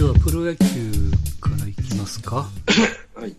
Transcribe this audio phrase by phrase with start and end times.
[0.00, 0.64] ではプロ野球
[1.42, 2.48] からいきますか。
[3.14, 3.36] はい。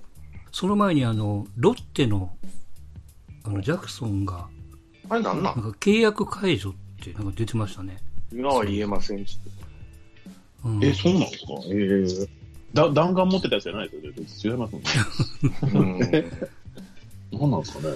[0.52, 2.38] その前にあの、ロッテの、
[3.44, 4.48] あの、ジャクソンが、
[5.10, 6.74] あれなんななんんか契約解除っ
[7.04, 7.98] てなんか出てましたね。
[8.32, 9.40] 今は言えませんち
[10.64, 11.54] うん、え、そうなんですか？
[12.22, 12.30] ええ
[12.76, 14.60] だ、弾丸持ってたやつじゃないですよね？
[14.60, 16.30] 違いますもんね。
[17.32, 17.40] うん。
[17.40, 17.96] 何なんですかね？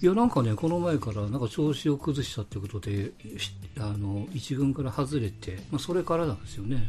[0.00, 3.50] いや、なんかね、この前からなんか調子を崩したってことで、し
[3.80, 6.88] あの、一軍から外れて、まあ、それからなんですよね。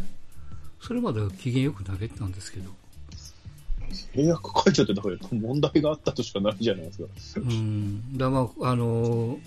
[0.82, 2.72] それまでは機嫌よく投げてたんですけど。
[4.14, 7.42] 契約解除ってだから問題があったとしかないじゃないですか。
[7.42, 8.18] うん。
[8.18, 9.40] だまあ、あのー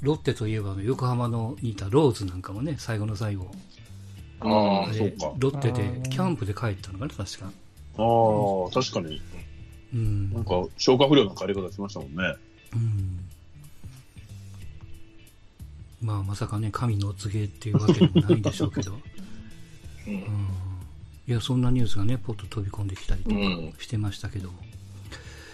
[0.00, 3.50] ロッテといえば横浜のにいたローズなんかもね、最後の最後、
[4.40, 5.32] ああ、れそうか。
[5.38, 7.46] ロッテでキャンプで帰ったのかな、確か。
[7.46, 9.20] ああ、確かに。
[9.92, 10.32] うん。
[10.32, 12.36] なんか、消化不良の帰り方しましたもんね。
[12.74, 13.18] うん。
[16.00, 18.92] まあ、まさかね、神のお告げっていうわけでもないんでしょうけど。
[20.08, 20.58] うんうん
[21.28, 24.58] いや、そんなニュースがね、ポッと飛び込んできたりとかうんしてましたけども。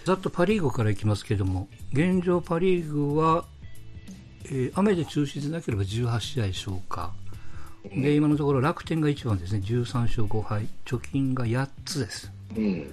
[0.05, 3.44] ざっとパ・リーグからいきますけども、現状パ・リーグは、
[4.44, 7.12] えー雨で中止でなければ18試合消化。
[7.92, 10.69] で、今のところ楽天が1番ですね、13勝5敗。
[10.84, 12.30] 貯金が8つです。
[12.56, 12.92] うん。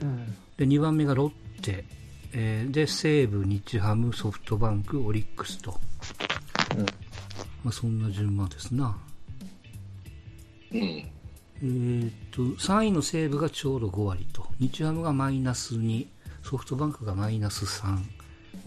[0.57, 1.85] で、2番目がロッテ。
[2.33, 5.79] えーで、西武、日ハム、ソフトバンク、オリックスと。
[7.63, 8.97] まあ、そんな順番ですな。
[10.71, 11.05] うん。
[11.63, 16.07] えーっと、3位の西武がちょうど5割と、日ハムがマイナス2、
[16.43, 17.99] ソフトバンクがマイナス3、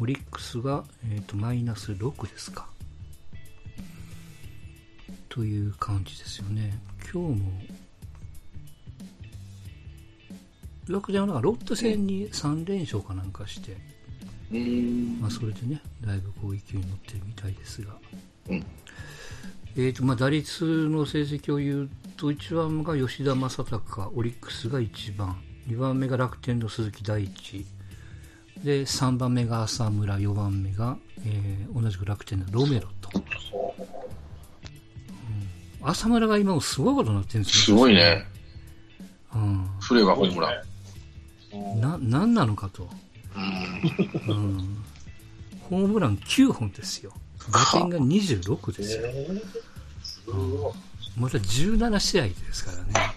[0.01, 2.69] オリックスが、えーっとマイナス6ですか。
[5.29, 6.79] という感じですよね。
[7.13, 7.53] 今日も、
[10.89, 13.77] 楽天はなんかロッテ戦に3連勝かなんかして、
[14.53, 15.19] うん。
[15.21, 17.97] まあ、それでね、だいぶこう勢いに乗ってるみたいですが。
[18.51, 18.65] うん。
[19.77, 25.37] えーとまあ、打率の成績を言うと1番が吉田正尚オリックスが1番。
[25.69, 27.65] 2番目が楽天の鈴木大地。
[28.63, 33.19] で3番目が浅村4番目が、えー同じく楽天のロメロと、う
[35.87, 35.89] ん。
[35.89, 38.25] 浅村が今もすごいことになってるんですすよごいね。
[39.35, 40.63] うん、フレがホームラ
[41.53, 41.81] ン。
[41.81, 42.89] な何なのかと、
[43.37, 44.37] うん。
[44.37, 44.85] うん、
[45.69, 47.13] ホームラン9本ですよ。
[47.53, 49.03] 打点が26ですよ
[51.17, 53.15] また17試合ですからね。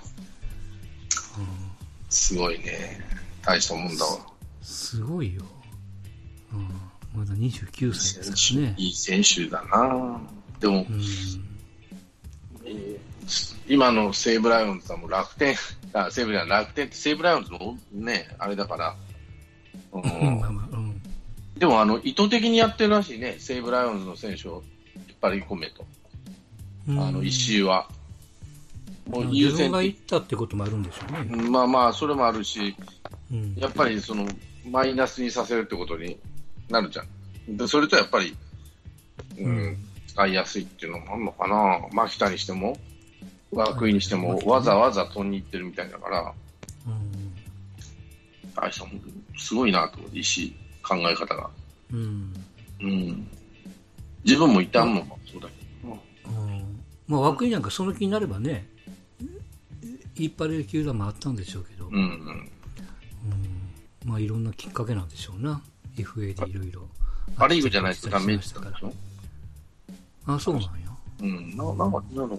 [2.09, 2.99] すごいね。
[3.43, 4.19] 大したもんだわ。
[4.61, 5.41] すごいよ。
[6.53, 8.75] うん、まだ29歳ですからね。
[8.77, 10.21] いい選手だな
[10.59, 11.01] でも、うん、
[13.67, 15.55] 今の西武ライオンズはもう楽天、
[15.93, 18.95] あ、西武じゃ楽天って西武ライオンズのね、あれだから、
[19.91, 21.01] ううんまあまあ、うん。
[21.57, 24.63] でもあの意図的にやってるらしいね、西武ライオンズの選手を
[24.95, 25.96] 引っ張り込めと、うん
[26.89, 27.87] あの一周は。
[29.07, 31.49] もう自優先分が行的ったってこともあるんでしょうね。
[31.49, 32.75] まあまあ、それもあるし、
[33.31, 33.55] うん。
[33.55, 34.27] やっぱりその
[34.69, 36.17] マイナスにさせるってことに
[36.69, 37.03] なるじゃ
[37.49, 37.57] ん。
[37.57, 38.35] でそれとやっぱり、
[39.37, 39.77] うんうん
[40.17, 42.75] 使いやすいっていうのもあるのかな、牧田にしても、
[43.53, 46.33] 涌井にしても、わざわざ飛んに行ってるみたいだから、
[46.87, 47.33] うん。
[48.55, 48.81] 大し
[49.37, 51.51] すごいなと思って、石考え方が。
[51.93, 52.33] うん。
[52.81, 53.27] うん。
[54.23, 55.56] 自分もいたもん、そうだけ
[57.07, 58.69] まあ、涌井なんかその気になればね、
[60.15, 62.01] 引っ張れる球団もあったんでしょうけど、うんうん。
[62.01, 62.49] うん
[64.05, 65.61] まあ、いろんなきっかけなんでしょうな。
[65.97, 66.87] FA でいろいろ。
[67.35, 68.91] パ・リーグじゃないとダメって言ったか。
[70.25, 70.69] あ、そうなんや。
[71.21, 71.57] うん。
[71.57, 72.35] ななんか、なんか、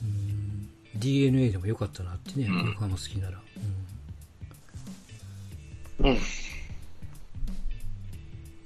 [0.00, 3.40] うん DNA でもよかったなってね、うん横浜好きなら。
[6.00, 6.18] うん。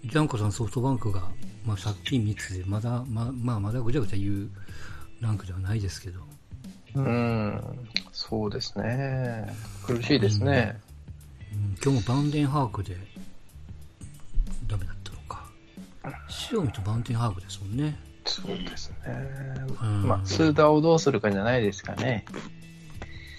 [0.05, 1.29] ジャンコさんソフトバンクが、
[1.67, 4.51] まあ、借金3つでまだ、ままあ、まだぐちゃぐちゃ言う
[5.21, 6.21] ランクではないですけど、
[6.95, 7.61] うん、
[8.13, 9.53] そうですね。
[9.87, 10.81] 苦しいですね。
[10.81, 12.97] うん今日もバンデンハークで
[14.67, 15.45] ダメだったのか
[16.53, 18.97] 塩見とバンデンハークですもんね、そうですね。
[19.83, 22.25] うんまあ、スーダーをどうするかじゃないですかね。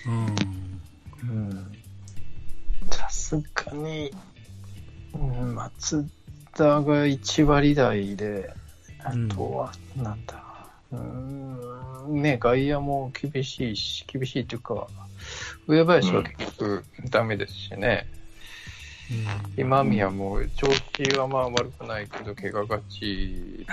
[0.08, 1.72] うんうん。
[2.92, 4.12] さすがに、
[5.14, 6.08] うん、松
[6.58, 8.52] 田が1割台で、
[9.04, 10.44] あとは、なんだ、
[10.92, 14.88] うん、ね、外野も厳しいし、厳しいというか、
[15.68, 18.08] 上林は結局ダメですしね。
[19.58, 23.66] 今宮も調子はまあ悪くないけど、怪我がち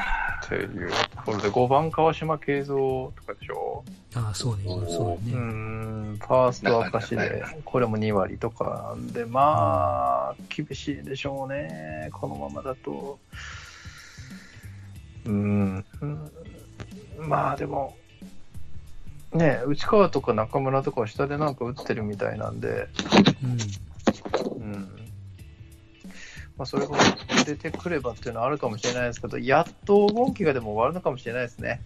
[0.45, 3.85] っていうところで、5番川島慶三とかでしょ？
[4.15, 4.63] ああそうね。
[4.89, 13.19] そううね、ん、ファースト明石で、これも2割とかなんで、まあ、厳しいでしょうね、このままだと。
[15.27, 16.31] うん、うん。
[17.19, 17.97] まあでも、
[19.33, 22.89] ね、内川とか中村とかは下でなんか打ってるみたいなんで、
[23.43, 23.59] うん。
[26.55, 26.59] うん。
[26.59, 26.97] まあ、それが
[27.45, 31.81] 出てくればっていうのはあるかもしれないですけど、やっと黄金期がでも終わるのかもしれないですね。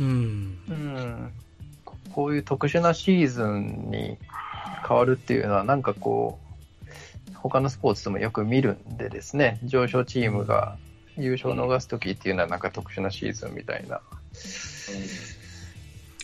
[0.00, 0.58] うん。
[0.68, 1.32] うん。
[1.84, 4.18] ここういう特殊なシーズンに
[4.86, 10.78] 変わるっていうのは、なんかこう、他のスポーツでもよく見るんでですね、上昇チームが
[11.16, 14.00] 優勝を逃すときっていうのはなんか特殊なシーズンみたいな。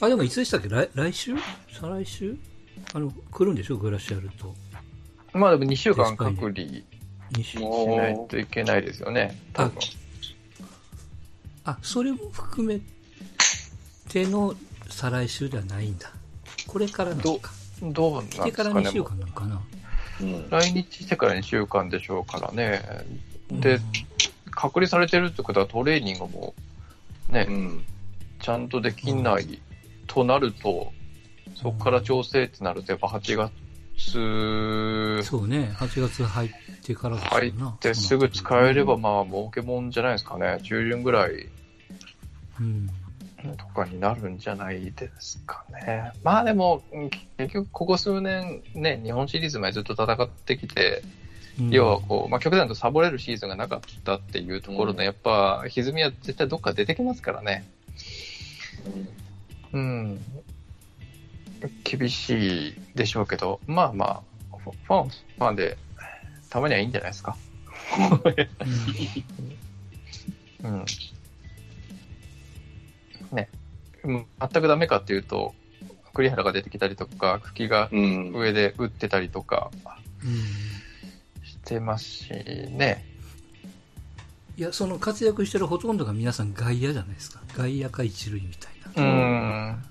[0.00, 0.69] あ、でもいつでしたっけ？
[0.69, 1.35] 来来週？
[1.73, 2.37] 再来週？
[2.94, 3.76] あの、来るんでしょ？
[3.76, 4.55] グラシアルと。
[5.32, 6.82] まあでも2週間隔離
[7.35, 7.97] し2週。
[7.97, 9.79] ないといけないですよね、多分。
[11.65, 12.81] あ、それも含め
[14.09, 14.55] ての
[14.89, 16.11] 再来週ではないんだ。
[16.67, 17.53] これからなのか。
[17.83, 19.21] どうなんです来てから2週かね。
[19.21, 19.63] 間なのかな。
[20.21, 20.51] うん。
[20.51, 22.83] 来日してから2週間でしょうからね。
[23.51, 23.81] でうん、
[24.51, 26.55] 隔離されてるってことはトレーニングも
[27.29, 27.85] ね、うん。
[28.41, 29.61] ちゃんとできない
[30.07, 30.93] となると、
[31.55, 33.53] そこから調整ってなると、やっぱ8月
[33.99, 36.50] そうね、8月入っ
[36.85, 37.49] てからです入。
[37.49, 40.61] ってすぐ使えれば、まあ、儲けもんじゃないですかね。
[40.62, 41.49] 中旬ぐらい
[42.61, 42.89] うん。
[43.56, 46.12] とかになるんじゃないですかね。
[46.23, 51.03] まあでも、うん結局ここ数年ね、日本シリーズまでずっと戦ってきて、
[51.61, 57.69] うん要はこう、まあ極端とサボれるシーズンがなかったっていうところの、うんやっぱ歪みは絶対どっか出てきますからね。
[59.73, 60.21] うん。
[61.85, 64.23] 厳しいでしょうけど、まあま
[64.53, 65.77] あ、ファン、ファンで、
[66.51, 67.37] たまにはいいんじゃないですか。
[70.63, 70.85] うん。
[73.33, 73.49] ね。
[74.05, 75.55] うん全くダメかっていうと、
[76.15, 78.33] 栗原が出てきたりとか、久喜がうん。
[78.35, 79.71] 上で打ってたりとか
[80.25, 80.39] うん
[81.47, 83.05] してますしね。
[84.57, 87.41] いや、その活躍してるほとんどが皆さん外野じゃないですか。
[87.55, 89.03] 外野か一塁みたいな。
[89.03, 89.07] う
[89.77, 89.85] ん。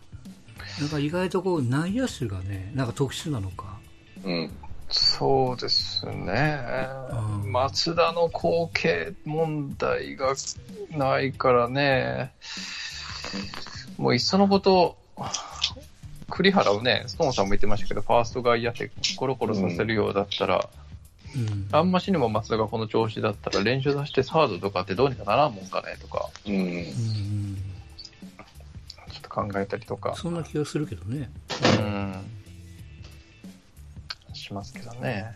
[0.79, 3.77] なんか意外とこう内野手がね、なんか特殊なのか。
[4.23, 4.51] うん。
[4.89, 6.63] そうですね。
[7.11, 10.33] うん松田の後継問題が
[10.91, 12.33] ないからね。
[13.97, 14.97] もういっそのこと、
[16.29, 20.69] 栗原をね、ストーンさんも言ってましたけど、ファースト外野ってコロコロさせるようだったら、
[21.35, 21.67] うん。
[21.71, 26.53] あんましにも松田がこの調子だったら練習させてサードとかってどうにかならんもんかねとか、うん。
[26.53, 27.57] うんうん。
[29.17, 31.31] ちょっと考えたりとか、そんな気がするけどね。
[31.79, 32.15] うん、
[34.33, 35.33] しますけどね。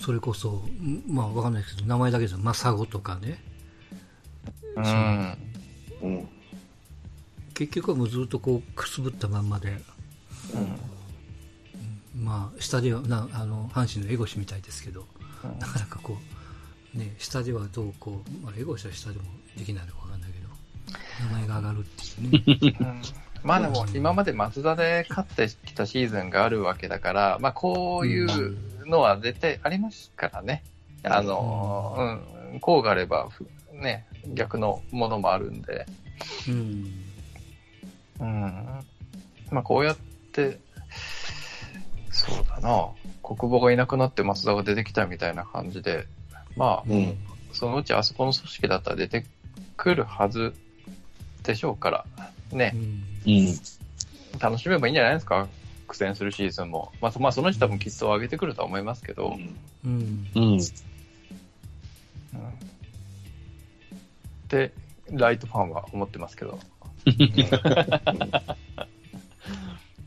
[0.00, 3.42] それこそ、んまあわかんないですけど、名前だけじゃ、マサゴとかね。
[4.76, 5.38] うん。
[6.02, 6.28] うん。
[7.54, 9.78] 結局はもうずっとこう、くすぶったまんまで、
[12.14, 15.06] まあ、下では、なあの、阪神のエゴシみたいですけど、
[15.44, 16.16] うんなかなかこ
[16.94, 19.24] う、ね、下ではどうこう、まあ、エゴシは下でも
[19.56, 20.41] できないのかわかんないけど、
[21.20, 22.76] 名前が上がるっていうね。
[22.80, 23.02] うん
[23.44, 28.56] まあでも、今まで松田で勝ってきたシーズンがあるわけだから、まあこういう
[28.86, 30.62] のは絶対ありますからね。
[31.02, 32.22] あの、
[32.52, 35.86] うん、こうがあれば、ふね、逆のものもあるんで、
[36.48, 37.04] うん。
[38.20, 38.84] うん。
[39.50, 39.96] まあこうやっ
[40.32, 40.60] て、
[42.10, 42.90] そうだな、
[43.22, 46.06] 国母がいなくなって松田が出てきたみたいな感じで、
[46.56, 47.16] まあ、うん。
[47.52, 49.26] そのうちあそこの組織だったら出て
[49.76, 50.54] くるはず
[51.42, 52.04] でしょうから、
[52.52, 52.78] ねう。
[52.78, 53.04] ん。
[53.26, 53.58] うん。
[54.38, 55.48] 楽しめばいいんじゃないですか？
[55.88, 56.90] 苦戦するシーズンも。
[57.02, 59.36] まあ、そまあ、その人多分きっと上げてくるとは思いますけど、
[59.84, 60.26] うん。
[60.34, 60.58] うん。
[64.48, 64.72] で、
[65.10, 66.58] ライトファンは思ってますけど。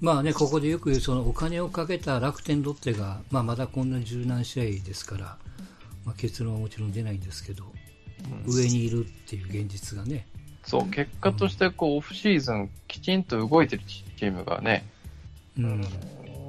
[0.02, 5.38] まあね、ここでよく言う、そのお金をかけた楽天ロッテが、まあまだこんな十何試合ですから、
[6.04, 7.72] まあ結論はもちろん出ないんですけど、
[8.46, 10.28] 上にいるっていう現実がね、
[10.66, 14.86] そう、結果としてこう、オフシーズンきちんと動いてるチームがね、
[15.58, 15.86] うん。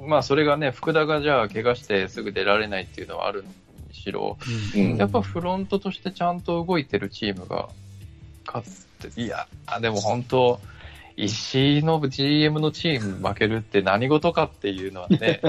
[0.07, 4.37] まあそれがね、福田がじゃあ怪我してすぐ出られないっていうのはあるにしろ、
[4.75, 4.97] うん。
[4.97, 7.69] やっぱフロントとしてちゃんと動いてるチームが
[8.45, 9.47] 勝って、いや、
[9.81, 10.59] でも本当、
[11.17, 15.41] 石井の GM のチーム負けるって何事かっていうのはね、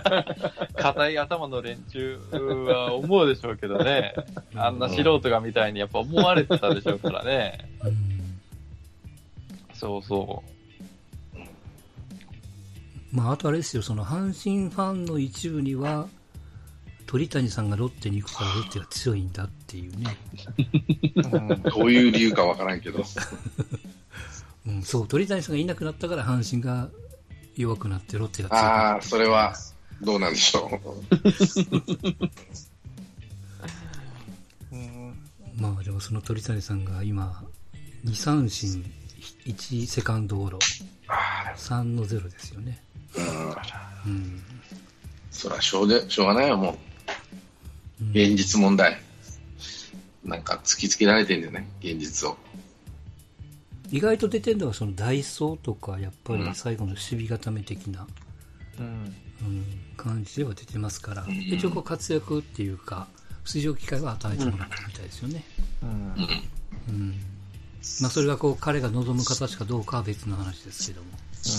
[0.74, 4.14] 硬い頭の連中は思うでしょうけどね、
[4.54, 7.58] あんな素人がみたいにやっぱ思われてたでしょうからね。
[7.84, 8.14] うん
[9.74, 10.42] そうそ
[13.12, 16.08] まあ、あとあれですよ、その阪神ファンの一部には、
[17.06, 20.16] 鳥谷さんがロッテに行くからロッテが強いんだっていうね。
[21.16, 21.20] う。
[21.36, 23.04] うんどういう理由かわからんけど。
[24.66, 26.88] うん、そう、鳥谷さんがいなくなったから阪神が
[27.56, 29.54] 弱くなってロッテが強くなっああ、それは、
[30.00, 30.80] どうなんでしょう。
[35.60, 37.44] まあでもその鳥谷さんが今、
[38.04, 38.84] 2三振、
[39.46, 40.58] 1セカンドゴロ。
[41.06, 42.82] あ3の0ですよね。
[43.14, 43.20] ー
[44.06, 44.12] うん。
[44.12, 44.42] うん。
[45.30, 46.72] そら、しょうで、しょうがないよ、もう。
[46.72, 49.00] うん現実問題。
[50.24, 52.36] なんか突きつけられてんだよね、現実を。
[53.94, 58.08] 意外と出てるのはそのダイソーとか、やっぱりうん最後の守備固め的な、
[58.80, 58.86] うん。
[58.86, 59.64] うん、
[59.96, 63.06] 感じでは出てますから、ん一応こう活躍っていうか、
[63.44, 65.44] 出場機会は与えてもらったみたいですよね。
[65.80, 65.88] うん。
[66.88, 67.14] うん。
[68.00, 71.10] まあそれがこう彼が望む形かどうかは別の話ですけども。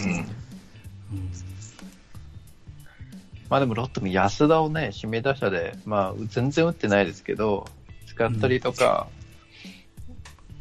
[0.04, 0.12] うん。
[0.12, 1.32] うん。
[3.48, 7.66] まあでもロッテも安田をね、指名打者で、まあ全然打ってないですけど、
[8.08, 9.08] 使ったりとか、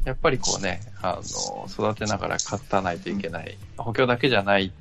[0.05, 3.57] やっぱりこうね、あの、育てながら勝たないといけない。
[3.77, 4.71] 補強だけじゃない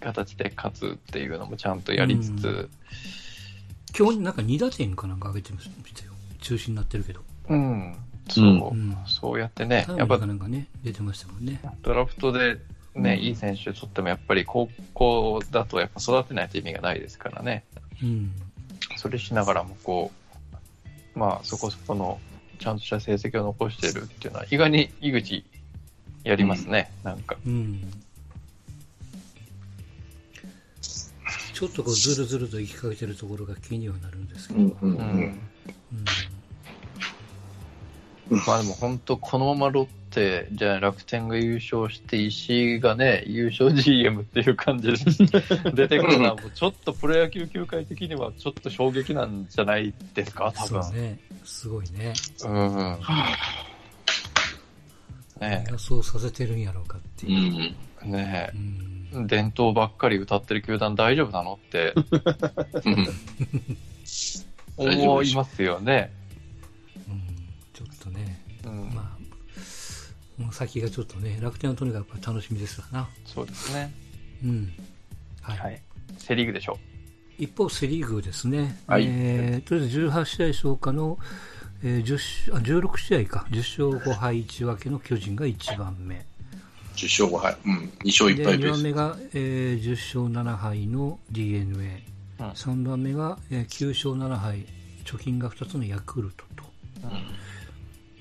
[0.00, 2.70] 形で勝つっていうのもちゃんとやりつつ、うん
[3.96, 6.12] 今日なんか2打点かなんか上げてましたよ。
[6.40, 7.20] 中止になってるけど。
[7.48, 7.96] うん、
[8.28, 11.60] そう、うんそうやってねやっぱかなんかね、出てましたもんね。
[11.82, 12.58] ドラフトで
[12.96, 17.64] ね、いい選手取ってもやっぱり高校だとやっぱ育てないと意味がないですからね。
[18.02, 18.32] うん。
[18.96, 20.10] それしながらもこ
[21.14, 22.18] う、まあそこそこの
[22.58, 25.44] ちゃんとした成績を残してるっていうのは意外に井口
[26.24, 27.36] やりますね、なんか。
[27.46, 27.80] うん。
[31.52, 34.60] ちょっとこうずるずると行きかけてるところが気にはなるんですけど。
[34.60, 34.76] うん。
[34.80, 34.90] うん。
[34.90, 35.20] ううんん。
[35.20, 35.34] うん
[38.30, 44.94] まあでも本当このままロッテ、じゃあ楽天が優勝して石井がね、優勝 GM っていう感じで
[45.74, 50.84] 出てくるのはもうちょっとプロ野球球界的にはちょっと衝撃なんじゃないですか、多分。
[50.84, 51.18] そうね。
[51.44, 52.14] すごいね。
[52.44, 52.98] うん。
[55.40, 57.52] ねがそうさせてるんやろうかってういう。
[57.52, 57.76] ん。
[58.04, 58.56] え、ねう
[59.20, 59.24] ん。
[59.24, 61.94] え、伝統ばっかり歌ってる球団大丈夫なのって
[62.84, 63.08] うん。
[64.76, 66.12] 思いますよね。
[67.08, 67.22] うん
[67.72, 73.08] ちょっとね、うん、まあ、もう先がちょっとね、楽天はとにかく楽しみですわな。
[73.24, 73.92] そうですね。
[74.44, 74.72] うん。
[75.42, 75.58] はい。
[75.58, 75.82] はい。
[76.18, 76.78] セリーグでしょ
[77.38, 79.04] 一方、セ・リーグですね、はい。
[79.06, 81.18] えーとりあえず18試合消化の、
[81.82, 86.24] えー10しあ16試合か、10勝5敗1分けの巨人が1番目、
[86.96, 87.56] 10勝5敗。
[87.66, 87.92] うん。
[88.04, 88.82] 2勝で1敗2番。
[88.82, 89.90] 目が、えー10
[90.30, 92.02] 勝7敗の d n a
[92.40, 92.50] うん。
[92.50, 94.66] 3番目が、えー9勝7敗、
[95.04, 96.64] 貯金が2つのヤクルトと、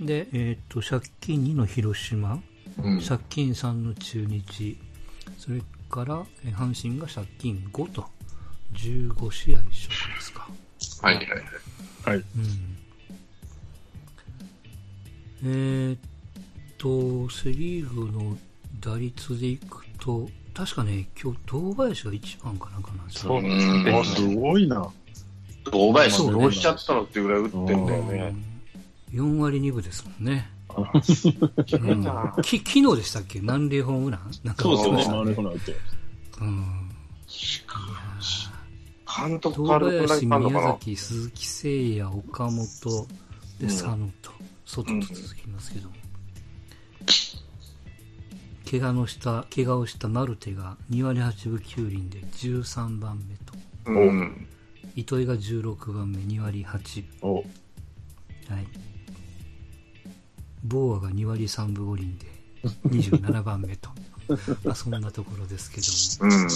[0.02, 2.42] で、えーと借金2の広島、
[2.82, 3.02] うん。
[3.02, 4.78] 借金3の中日、
[5.38, 8.06] それから、えー阪神が借金5と、
[8.74, 10.48] 15試合消化ですか。
[11.02, 11.40] はいはいはい。
[12.06, 12.18] はい。
[12.18, 12.26] うん
[15.46, 16.00] えーっ
[16.78, 18.38] と、セ・リーグの
[18.80, 23.34] 打率でいくと、確かね、今日、堂林が1番かなんかなんですよ。
[23.34, 23.92] そうですうんね。
[23.94, 24.90] あ、すごいな。
[25.72, 28.36] 大林どうしちゃったのっていうぐらい打ってんだよね。
[29.12, 30.50] 4割2分ですもんね。
[30.76, 33.40] ううん昨日でしたっけ？
[33.42, 34.32] 満塁ホームラン？
[34.44, 35.76] なんかそうですよね、打ちましたマネコナって。
[36.42, 36.90] うん。
[39.16, 43.08] 監督堂変わ宮崎、鈴木誠也、岡本、
[43.60, 44.32] で、うん佐野と、
[44.66, 45.96] 外と続きますけども。
[48.70, 53.54] 怪我のした、怪我をしたマルテが2割8分9厘で13番目と、
[53.86, 54.48] うん。
[54.96, 58.56] 糸井が16番目2割8お分。
[58.56, 58.68] はい。
[60.64, 62.26] ボーアが2割3分5厘で
[62.90, 63.90] 27番目と。
[64.64, 65.82] まあそんなところですけ
[66.26, 66.36] ども。
[66.36, 66.48] うん。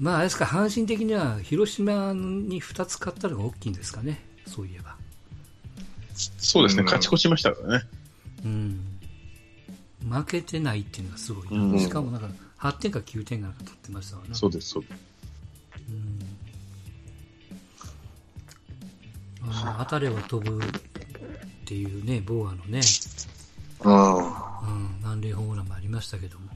[0.00, 4.96] まあ、あれですか、阪神的には広島に2つ勝ったのが大きいんですかね、そういえば。
[6.14, 7.84] そうですね、うん勝ち越しましたからね。
[8.44, 8.80] うん。
[10.08, 12.28] 負けてないっていうのがすごいな、うんしかもなんか、
[12.58, 14.34] 8点か9点かなんか取ってましたわな。
[14.34, 14.94] そうです、そうです。
[19.42, 19.52] うん。
[19.52, 20.68] あの当たれば飛ぶっ
[21.66, 22.80] ていうね、ボーアのね、
[23.84, 24.16] うん。
[24.16, 26.46] うん、満塁ホームランもありましたけども。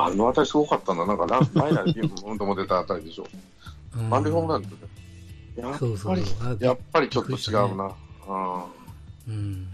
[0.00, 1.04] あのあたりすごかったんだ。
[1.04, 3.26] なんかラ、前らにピンポンとも出たあたりでしょ。
[3.96, 4.74] うん満塁ホームランってね。
[5.56, 7.90] やっそうそうぱり、あやっぱりちょっと違うな。
[8.28, 9.34] うん。
[9.34, 9.68] うん。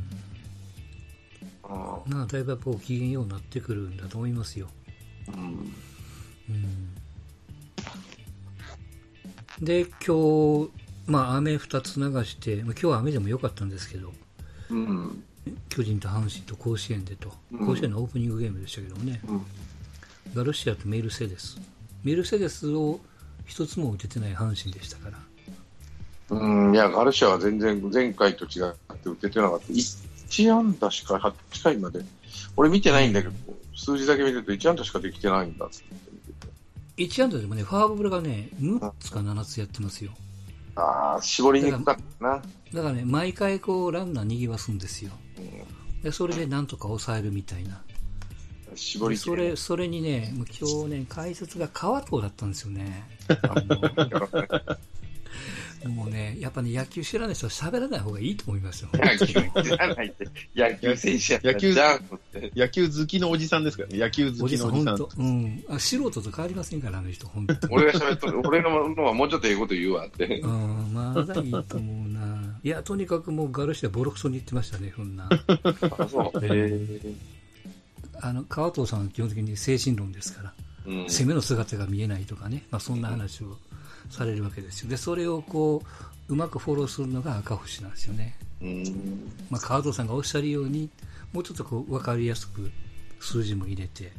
[1.64, 4.68] うんまあ、だいぶやっぱ機嫌ようになってくるんだと思いますよ。
[5.28, 5.72] うん。
[6.48, 6.94] うん。
[9.64, 10.70] で、今日、
[11.06, 14.12] まあ、雨2つ流して、まあ、今日は雨でも良かったんですけど、
[14.70, 15.22] うん。
[15.68, 19.42] 巨人と阪神と甲子園でと、うん甲子園のオープニングゲームでしたけどもね、うん。
[20.34, 21.58] ガルシアとメルセデス。
[22.02, 23.00] メルセデスを
[23.46, 25.18] 一つも打ててない阪神でしたから。
[26.30, 29.66] うん、いや、ガルシアは全然前回と違って打ててなかった。
[29.72, 32.04] 1安打しか、8回まで。
[32.56, 33.34] 俺見てないんだけど、
[33.76, 35.98] 数字だけ見てると1安打しかできてないんだって見
[36.34, 36.46] て
[37.06, 37.14] て。
[37.18, 40.12] 1安打でもね、フォアボールがね、6つか7つやってますよ。
[40.76, 42.42] ああ、絞りにくかったな。
[42.72, 45.12] だからね、毎回こう、ランナー逃げますんですよ。
[46.02, 47.82] でそれでなんとか抑えるみたいな。
[48.74, 53.04] 絞りそれ、それにね、もう今日ね、解説が川藤だったんですよね。
[55.88, 58.88] もうね、やっぱね、野球知らない人は喋らない方がいいと思いますよ。
[58.94, 59.34] 野球知
[59.76, 60.26] らないって、
[60.56, 62.00] 野球選手やったら野球じゃあっ
[62.32, 62.52] て。
[62.56, 63.98] 野球好きのおじさんですからね。
[63.98, 64.96] 野球好おじさん、きのおじさん。
[64.96, 65.64] 本当うん。
[65.68, 70.40] あ素人と変わりませんから、あの人、本当俺が喋っとる、俺ののはもうちょっとええこと言うわって。
[70.40, 72.58] うん、まだいいと思うな。
[72.62, 75.28] いや、とにかくもうガルシアボロクソに言ってましたね、そんな。
[75.28, 76.40] あ、そう。
[78.24, 80.54] あの、川藤さんは基本的に精神論ですから、
[80.86, 81.10] うん。
[81.10, 83.58] 攻めの姿が見えないとかね、まあそんな話を
[84.08, 84.88] されるわけですよ。
[84.88, 85.82] で、それをこ
[86.28, 88.38] う、うまくフォローするのが赤星なんですよね。
[88.62, 89.30] うん。
[89.50, 90.88] まあ、川藤さんがおっしゃるように、
[91.34, 92.70] もうちょっとこう分かりやすく
[93.20, 94.10] 数字も入れて、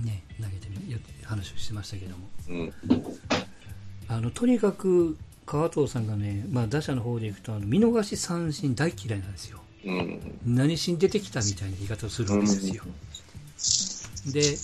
[0.00, 2.72] ね、投げてみや話をしてましたけども、うん。
[4.08, 5.16] あのとにかく
[5.46, 9.60] 川藤さんがね、まあ、打者の方でいくとあの見逃し三振大嫌いなんですよ。
[9.88, 10.20] うん。
[10.46, 12.84] 何しに出てきたみたいな言い方をするわけですよ。
[14.32, 14.56] で、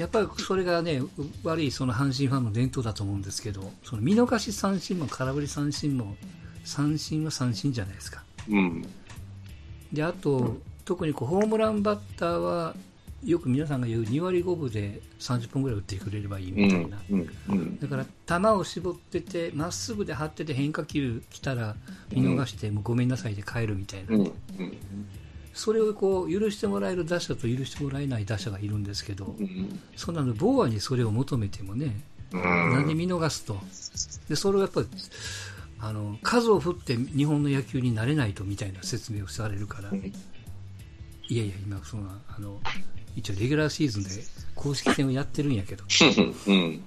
[0.00, 1.08] やっぱりそれがね、う
[1.44, 6.16] 悪いその阪神ファンの伝統だと思うんですけど、その見逃し三振も空振り三振も、
[6.64, 8.22] 三振は三振じゃないですか。
[8.48, 8.86] うん。
[9.92, 12.74] で、あと、特にこうホームランバッターは、
[13.24, 16.98] よく皆さんが言う2割5分で30本ぐらい打ってくれればいいうんみたいな。。
[17.10, 17.28] うん。
[17.48, 17.78] うん。
[17.80, 21.74] だから、球を絞ってて、まっすぐで張ってて変化球来たら
[22.12, 24.24] 見逃して、もうごめんなさいで帰るみたいな。
[25.52, 29.80] それをこう許してもらえる打者と許してもらえない打者がいるんですけど、うん。
[29.96, 32.00] そんなの、ボーアにそれを求めてもね、
[32.32, 33.58] なんで見逃すと。
[34.28, 34.86] で、それをやっぱり、
[35.80, 40.12] あの、数を振って日本の野球になれないとみたいな説明をされるから、うん
[41.30, 42.58] いやいや、今、その、あの、
[43.18, 44.10] 一応レギュラーシーズンで
[44.54, 45.82] 公式戦をやってるんやけど、
[46.46, 46.84] うん。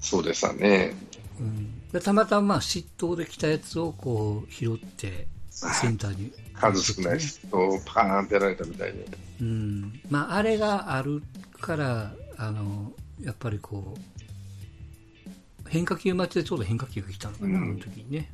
[0.00, 0.94] そうでしたね。
[1.38, 6.32] うん、でたまたままあ失投で来たやつをこう拾って、センターに。
[6.54, 9.06] 数少ない人をパーンってやられたみたいで。
[9.42, 10.00] うん。
[10.08, 11.22] まあ、あれがある
[11.60, 18.30] から、あの、やっぱりこう、変化球待ちでちょうど変化球が来たのかな、うんあの時にね。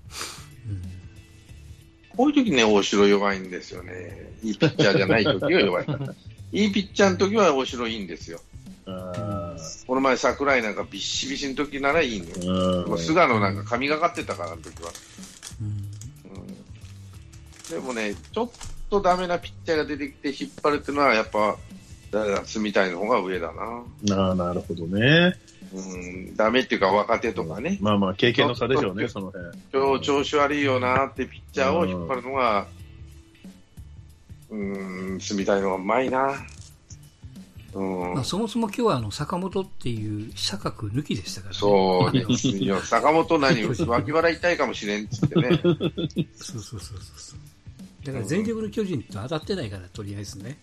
[2.18, 4.32] こういう時ね、大城弱いんですよね。
[4.42, 5.86] いいピッチャーじゃない時は弱い。
[6.50, 8.40] いいピッチャーの時は大城いいんですよ。
[8.86, 9.54] あ
[9.86, 12.54] この前桜井なんかビッシビシの時ならいいんですよ。
[12.86, 14.90] ーもう菅野なんか神がかってたから、あの時は。
[15.60, 15.68] うん。
[15.68, 15.78] うん
[17.70, 18.50] でもね、ちょっ
[18.90, 21.56] とダメなピッチャーが出てきて引っ張るっていうのは、やっぱ、
[22.46, 24.16] 住みたいの方が上だな。
[24.16, 25.36] なあなるほどね。
[25.72, 29.44] うん、ダメっていうか若手とかね、まあまあ、経験の差でしょうね、その辺。
[29.72, 32.66] 今日調子悪いよなってピッチャーを引っ張るのが、
[34.50, 36.34] うん、住みたいのがうまいな。
[37.74, 41.58] うんまあ、、そもそも今日はあの坂本っていう社格抜きでしたからね。
[41.58, 42.80] そうですよ。
[42.82, 45.60] 坂本何、脇腹痛いかもしれんっつってね。
[45.62, 48.06] そうそうそうそうそう。
[48.06, 50.58] だから全力の巨人と当たってないから、とりあえずね。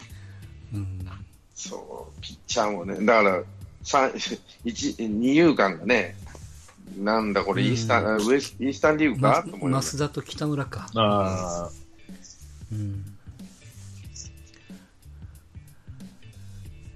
[0.73, 1.07] うん。
[1.53, 3.43] そう、ピッチャーもね、だから、
[4.65, 6.15] 二遊間がね、
[6.97, 10.87] なんだこれ、イースタン、うんウエスイースタンリーグまかと思いま増田と北村か。
[10.95, 11.71] ああ、
[12.71, 13.05] うん。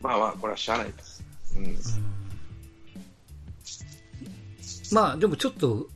[0.02, 1.24] まあまあ、これはしゃあないです。
[1.56, 1.78] うん、
[4.96, 5.90] まあ、でもちょっと、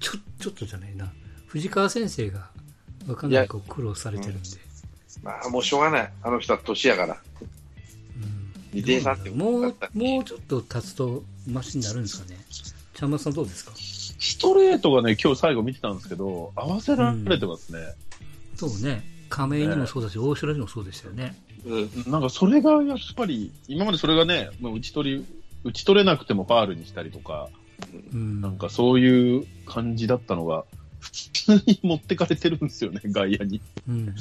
[0.00, 1.12] ちょ、ちょっとじゃないな。
[1.46, 2.48] 藤川先生が、
[3.16, 4.48] かなりこう苦労されてるんで。
[5.22, 6.12] まあ、もうしょうがない。
[6.22, 7.20] あの人は年やから。
[8.80, 12.38] 点差ってもうもうちょっと経つと、マシになるんですかね？
[12.94, 13.72] ちゃんまつさんどうですか？
[13.76, 17.80] ストレートがね、今日最後見てたんですけど、合わせられてますね。
[18.54, 19.02] そうね。
[19.28, 21.34] 亀井にもそうだし、大城にもそうでしたよね。
[21.64, 25.26] うん、なんかそれがやっぱり、今までそれがね、もう打ち取り、
[25.64, 27.48] 打ち取れなくてもファールにしたりとか、
[28.12, 28.40] うん。
[28.40, 30.64] なんかそういう感じだったのが、
[31.00, 33.60] 普通に持ってかれてるんですよね、外野に。
[33.88, 34.14] うんうん。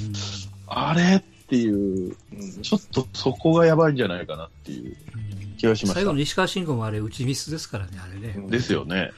[0.66, 6.20] あれっていう、うんちょっとそこがやばいんじゃないかなっていううん気がしました最後の。
[6.22, 8.48] 石川慎吾もあれ、打ちミスですからね、あれね。
[8.50, 9.12] ですよね。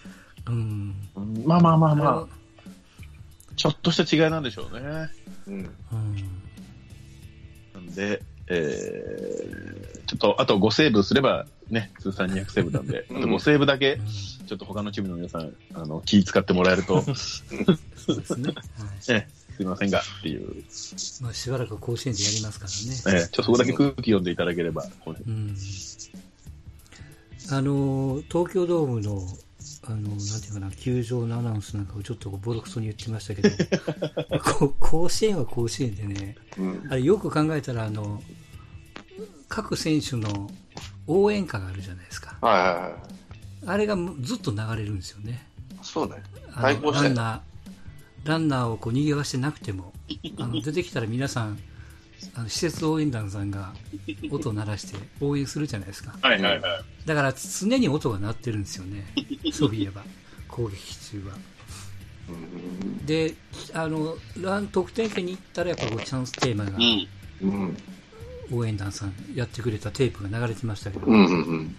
[0.48, 0.96] うん。
[1.16, 2.28] うんまあまあまあまあ、
[3.56, 4.82] ちょっとした違いなんでしょうね。
[5.48, 5.70] うん、うん。
[7.76, 14.00] なんで、えー、ちょっと、あと5セーブすれば、ね、通算200セーブなんで、あと5セーブだけ、
[14.48, 17.04] ちょっと他のチームの皆さん、あの、気使ってもらえると、
[17.96, 18.54] そうですね。
[19.08, 19.28] はい。
[19.54, 20.64] ね、すいませんが、っていう、
[21.22, 23.20] まあ、しばらく甲子園でやりますからね。
[23.22, 25.56] えー、ちょっとそこだけ空気読んでいただければ、うん。
[27.52, 29.22] あの、東京ドームの、
[29.86, 33.50] あの、なんていうかな、球場のアナウンスなんかをちょっとボロクソに言ってましたけど、
[34.40, 38.22] こ甲子園は甲子園でね、うん、あれよく考えたら、あの、
[39.50, 40.50] 各選手の
[41.08, 42.38] 応援歌があるじゃないですか。
[42.42, 42.94] はいはいはい。
[43.66, 45.46] あれがずっと流れるんですよね。
[45.82, 46.16] そうね。
[46.54, 47.42] あの対抗してランナ
[48.24, 49.94] ランナーをこう逃げはしてなくても、
[50.38, 51.60] あの出てきたら皆さん、
[52.36, 53.74] あの施設応援団さんが
[54.32, 56.16] 音を鳴らして応援するじゃないですか。
[56.22, 56.84] はいはいはい。
[57.06, 59.06] だから常に音が鳴ってるんですよね。
[59.52, 60.04] そういえば、
[60.48, 61.36] 攻撃中は。
[62.30, 62.32] う
[63.00, 63.36] んで、
[63.74, 66.80] あの、ラン、得点圏に行ったらやっぱこうチャンステーマが。
[68.52, 71.26] 応援団さんやってくれたテープが流れてましたけど、うん。
[71.26, 71.76] うん。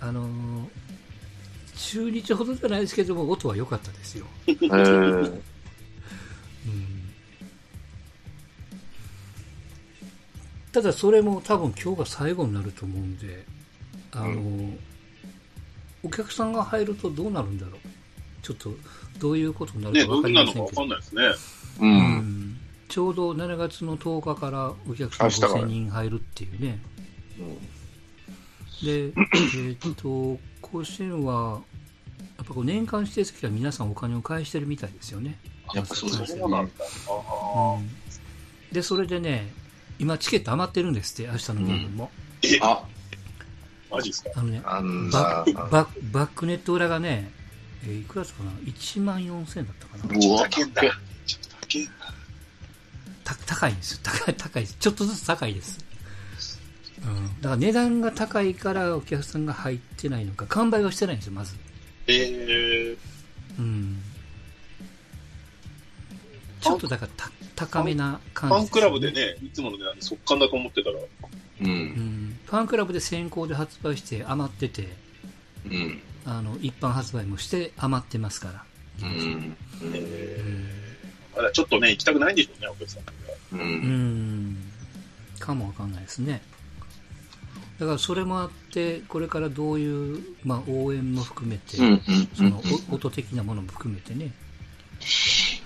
[0.00, 0.91] あのー
[1.82, 4.26] 中日ほどじゃないですけども、音は良かったですよ。
[4.46, 5.42] えー、うん
[10.72, 13.44] ただそれも多分今日が最後になると思うんで、
[14.12, 14.76] あのー
[16.04, 17.76] お客さんが入るとどうなるんだろう？
[18.42, 18.70] ちょっと
[19.20, 20.88] どういうことになるね、か分かりませんけどなのかわかん。
[20.88, 21.22] ないですね。
[21.80, 21.84] う。
[21.84, 26.78] うんんちょうど7月の10日からお客さん明日から5000人入るっていうね。
[28.82, 31.60] で、えーっと、甲子園は、
[32.38, 35.38] やっぱこう年間指定席は皆さんお金を返してるみたいですよね。
[35.74, 36.72] やっぱそうだそうなんだ。
[37.08, 37.90] あうん
[38.72, 39.52] で、それでね、
[39.98, 42.10] 今チケット余ってるんですって、明日のゲームも。
[42.62, 42.84] あ、あ、
[43.90, 44.30] マジですか？
[44.36, 45.44] あのね、バな。
[45.70, 47.30] ババックネット裏がね、
[47.84, 50.26] えーいくらだったかな ?1 万4000円だったかな？
[50.26, 50.82] うわ、高いんだ。
[50.82, 51.92] ちょっと高いんだ。
[53.24, 54.00] た高いんですよ。
[54.02, 54.76] 高い、高いです。
[54.80, 55.84] ちょっとずつ高いです。
[57.04, 57.40] うん。
[57.40, 61.54] だから値段が高いからお客さんが入ってないのか、完売はしてないんですよ、まず。
[62.06, 62.96] え
[63.58, 64.02] うん。
[66.60, 67.30] ちょっとだからた
[67.66, 71.08] 高めなー、感じファンクラブでね、いつもの値段で速乾だと思ってたら、う。
[71.60, 72.38] うんん。
[72.46, 74.88] ファンクラブで先行で発売して余ってて、
[75.66, 76.00] うん。
[76.24, 78.64] あの、一般発売もして余ってますから。
[79.08, 79.56] うん。
[79.92, 83.12] えー、まだちょっとね、行きたくないんでしょうね、お客さんが。
[83.52, 83.56] う。
[83.56, 84.56] うんん。
[85.38, 86.42] かもわかんないですね。
[87.82, 92.00] だからそれもあって、これからどういう、まあ、応援も含めて、うん。
[92.32, 94.32] そのお音的なものも含めてね、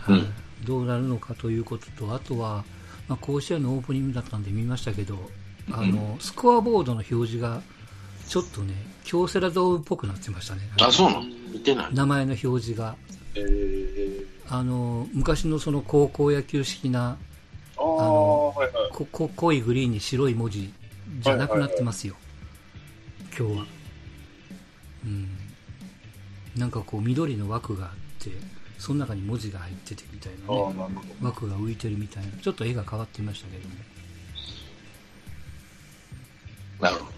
[0.00, 0.22] はい
[0.64, 2.64] どうなるのかということと、あとは、
[3.07, 5.18] まあ、甲子園のオープニングだったんで見ましたけど、
[5.70, 7.61] あのスコアボードの表示が
[8.26, 8.72] ちょっとね、
[9.05, 10.62] 京セラドームっぽくなってましたね。
[10.81, 11.24] あ、そうなの？
[11.52, 11.94] 見てない。
[11.94, 12.96] 名前の表示が。
[13.35, 17.18] えー、あの昔のその高校野球式な
[17.76, 18.90] ああ、のはいはい。
[18.90, 20.72] ここ濃いグリーンに白い文字
[21.18, 22.14] じゃなくなってますよ、
[23.38, 23.66] 今日は。
[25.05, 25.29] うん。
[26.57, 28.31] なんかこう緑の枠があって、
[28.79, 30.74] その中に文字が入っててみたいなね。
[31.20, 31.29] な。
[31.29, 32.33] 枠が浮いてるみたいな。
[32.33, 33.74] ちょっと絵が変わってましたけどね。
[36.81, 37.12] なるほど。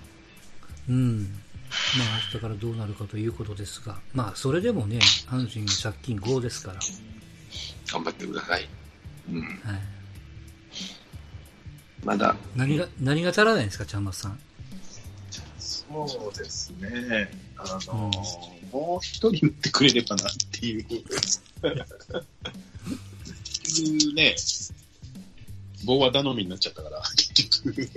[0.90, 1.22] うん。
[1.22, 6.80] まあ明日からどうなるかということですが、まあそれでもね、阪神借金5ですから。
[7.90, 8.68] 頑張ってください。
[9.30, 9.40] うん。
[9.40, 9.97] はい。
[12.09, 14.38] まだ、何が、何が足らないんですか、ちゃんまつさん。
[15.59, 17.31] そうですね。
[17.59, 20.85] あのーもう一人打ってくれればなっていう。
[20.85, 21.75] 結 局
[24.14, 24.37] ね、
[25.85, 27.03] 棒は頼みになっちゃったから、
[27.35, 27.90] 結局、一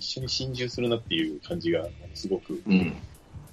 [0.00, 2.92] 緒に心中するなっていう感じがすごくうん。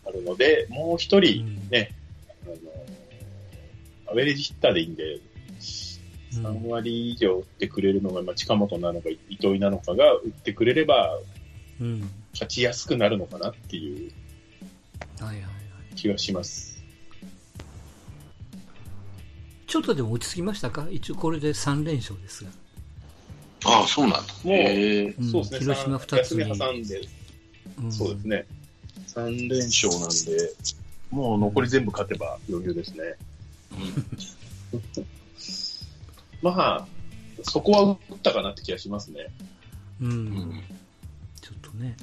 [0.05, 1.69] あるので、もう一う人ん。
[1.69, 1.91] ね、
[2.43, 2.59] あのー
[4.11, 5.21] アベレージヒッターでいいんで、うん
[6.33, 11.19] 3割以上打ってくれるのが、まあ、近本なのか糸井なのかが打ってくれれば
[11.79, 12.09] うん。
[12.33, 14.11] 勝ちやすくなるのかなっていう
[15.19, 15.49] はいはいは
[15.91, 15.95] い。
[15.95, 16.83] 気がします。
[19.65, 20.87] ちょっとでも落ち着きましたか？
[20.91, 22.51] 一応これで3連勝ですが。
[23.65, 24.33] ああ、そうなんだ。
[24.43, 25.59] もうそうですね。
[25.59, 27.01] 広島さ2つに休み挟んで、
[27.81, 28.45] うんそうですね。
[29.07, 30.53] 3連勝なんで、
[31.09, 33.15] もう残り全部勝てば余裕ですね。
[36.41, 36.87] まあ、
[37.43, 39.27] そこは打ったかなって気がしますね。
[40.01, 40.09] うん。
[40.09, 40.63] うん。
[41.41, 41.95] ちょっとね。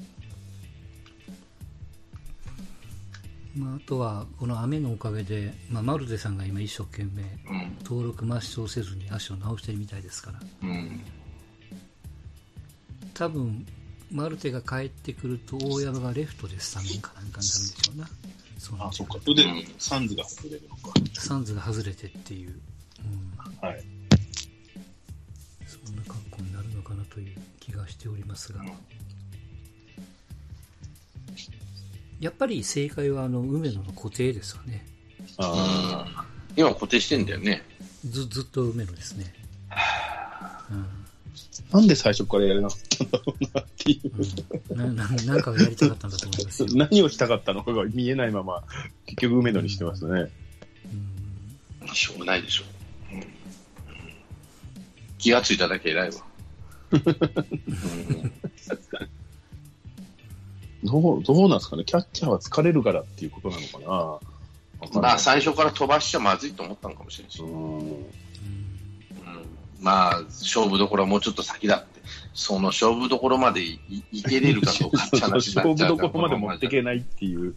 [3.57, 7.77] まあ、あとは、この雨のおかげで、まあ、マルテさんが今一生懸命うん。
[7.85, 11.01] 登録抹消せずに足を直してるみたいですから、うん。
[13.13, 13.65] 多分、
[14.11, 18.09] マルテが帰ってくると、大山がレフトでスタメンかなんかになるんでしょうな。
[18.59, 19.19] そうなあ、んそうか。
[19.23, 19.45] それで、
[19.79, 20.93] サンズが外れるのか。
[21.13, 22.61] サンズが外れてっていう、
[23.01, 23.85] うん、はい。
[26.85, 28.65] かなという気がしておりますが。
[32.21, 34.87] やっぱり正解はあの梅野の固定ですよね。
[35.39, 37.63] あ今固定してんだよね。
[38.09, 39.35] ずずっと梅野ですね。
[40.71, 41.05] うんー
[41.75, 44.13] なんで最初からやれなかったんだろうなっていう。
[44.71, 46.69] うん、なななんかをやりたかったんだと思いますよ。
[46.77, 48.63] 何をしたかったのかが見えないまま、
[49.07, 50.31] 結局梅野にしてますね。
[51.83, 52.65] うんしょうがないでしょ
[53.13, 53.15] う。
[53.17, 53.27] うん
[55.19, 56.15] 気がついただけ偉いわ。
[56.95, 56.99] う
[60.89, 61.85] んどう、どうなんですかね？
[61.85, 64.27] キャッチャーは疲れるからっていうことなのか
[64.93, 67.43] まあ、最初から飛ばしちゃまずいと思ったのかもしれないし、
[69.81, 72.03] まあ、勝負どころはもうちょっと先だって、
[72.35, 73.81] その勝負どころまでい
[74.13, 77.41] いけれるかどうかって話になっちゃう勝負どころまで持っていけないっていう。
[77.41, 77.55] うん。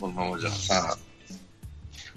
[0.00, 0.50] このままじゃ。
[0.50, 0.98] さ、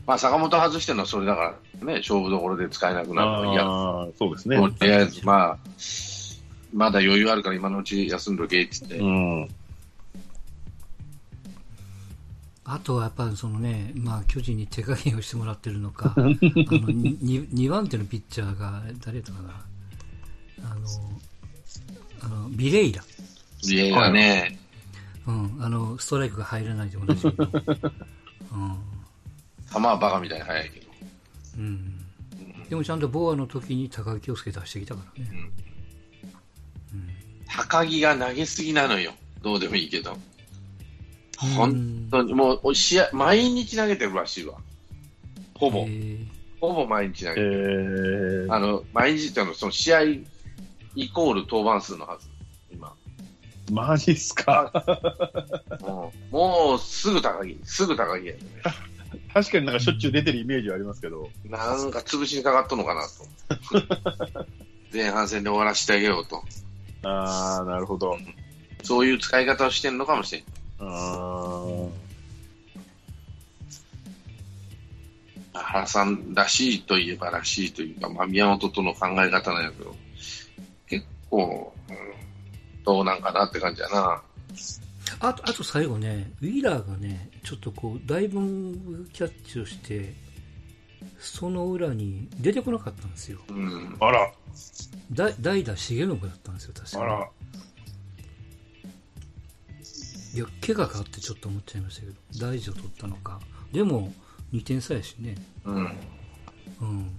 [0.06, 4.58] まあ、坂本外してるのはそれだからね、勝負どころで使えなくなるのいや、ああ、そうですね。
[4.58, 5.58] とりあえず、まあ、
[6.74, 9.50] まだ余裕あるから今のうち休んどけって言って、うん。
[12.66, 19.66] あとはやっぱりそのね、まあ、巨人に手加減をしてもらってるのか、 あの 2, 番手のピッチャーが、誰だったかな、
[20.72, 20.88] あの、
[22.22, 23.04] あのビレイラ、
[23.64, 24.60] いやいやね、
[25.28, 27.48] うん、あのストライクが入らないで同じみの、
[29.74, 30.86] 球はバカみたいに速いけど、
[31.58, 31.66] うん。
[31.66, 31.68] う
[32.66, 35.52] ん、でもちゃんとボアの時に高木京介出してきたからね、
[37.56, 40.20] 高木が投げすぎなのよ、どうでもいいけど、うん
[41.58, 44.58] 本当にもう試合、毎日投げてるらしいわ、
[45.56, 46.26] ほぼえ、ー
[46.62, 48.48] ほぼ毎日投げえてる。
[48.50, 50.02] ー、あの、毎日っていうのはその試合
[50.96, 52.30] イコール登板数のはず、
[52.72, 52.94] 今。
[53.72, 54.72] マジっすか？
[55.82, 58.40] もうもうすぐ高木、すぐ高木やね。
[59.34, 61.30] 確かになんかしょっちゅう出てるイメージはありますけど。
[61.46, 64.46] なんか潰しにかかっとんのかなと。
[64.94, 66.42] 前半戦で終わらせてあげようと。
[67.04, 68.18] ああ、なるほど。
[68.84, 70.44] そういう使い方をしてんのかもしれん。
[70.80, 71.90] あー
[75.54, 79.96] 原さんらしいといえばらしいというか、まあ、宮本との考え方なんやけど、
[80.88, 81.96] 結構、うん
[82.86, 84.22] どうなんかなって感じやな。
[85.20, 90.14] あとあと最後ね、ウィーラーがね、ちょっとこう、ダイブンキャッチをして、
[91.20, 93.40] その裏に出てこなかったんですよ。
[93.50, 93.98] うん。
[94.00, 94.32] あら、
[95.12, 97.30] だ代打重信だったんですよ、確かあら。
[100.34, 103.40] いや、怪我かってちょっと思っちゃいましたけど、大事を取ったのか。
[103.72, 104.12] でも、
[104.52, 105.36] 2点差やしね。
[105.64, 105.76] うん。
[106.82, 107.12] うん。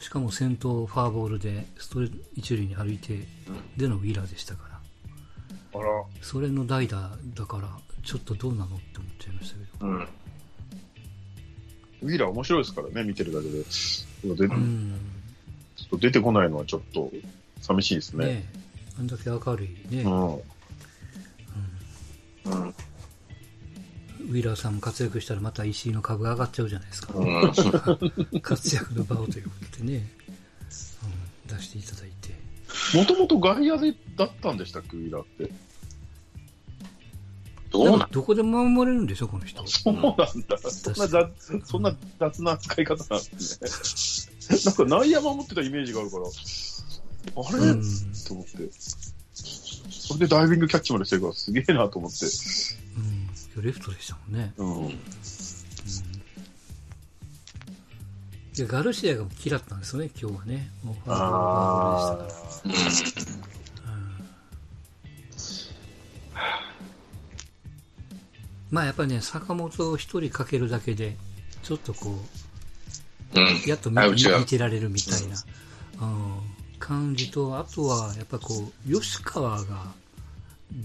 [0.00, 3.26] しかも先頭ファーボールで、ストレ一塁に歩いて、
[3.76, 4.68] でのウィーラーでしたか
[5.72, 5.80] ら。
[5.80, 6.04] あら。
[6.22, 7.68] それの代打だから、
[8.02, 9.86] ちょっとどうなのって思っちゃいましたけど。
[9.86, 10.08] うん。
[12.04, 13.64] ウィーラー面白いですからね、見てるだけで。
[14.34, 14.98] でうん。
[15.76, 17.10] ちょっと出てこないのはちょっと
[17.60, 18.26] 寂しいですね。
[18.26, 18.58] ねえ
[18.98, 20.34] あんだけ明るいね、うん。
[20.34, 20.40] うん。
[24.20, 27.14] ウィーラーさんも活躍したらまた石井の株が上がっちゃうじゃないですか。
[27.14, 27.52] うん。
[28.40, 30.08] 活躍の場をということでね、
[31.48, 32.34] うん、出していただいて。
[32.96, 35.50] もともと外野でだったんでしたっけ、ウィーラーって。
[37.74, 38.08] どうなん？
[38.10, 39.66] どこでも守れるんでしょ、この人。
[39.66, 40.26] そうなんだ。
[40.26, 44.60] そんな雑、そんな雑な使い方なんですね。
[44.64, 46.28] なんか内野守ってたイメージがあるから、あ
[47.52, 47.82] れ、うん
[48.26, 48.70] と思って。
[49.90, 52.26] それでダイビングキャッチまでしてるからすげえなと思って。
[53.56, 54.52] うん、レフトでしたもんね。
[54.56, 54.88] うん。
[58.56, 60.70] いやガルシアが嫌ったんですよね、今日はね。
[60.84, 63.63] もうファーボールファーボールでしたから。
[68.70, 71.16] まあやっぱりね、坂本を一人かけるだけで、
[71.62, 72.18] ちょっとこ
[73.34, 73.42] うん。
[73.42, 75.36] う、やっと見見てられるみたいな、
[76.00, 76.40] うん、
[76.78, 79.92] 感じと、あとはやっぱこう、吉川が、